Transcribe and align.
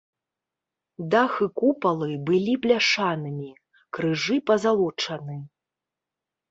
Дах 1.15 1.33
і 1.47 1.49
купалы 1.61 2.09
былі 2.31 2.53
бляшанымі, 2.65 3.51
крыжы 4.01 4.37
пазалочаны. 4.51 5.37